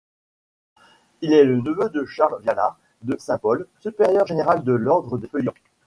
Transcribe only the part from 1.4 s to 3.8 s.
le neveu de Charles Vialart de Saint-Paul,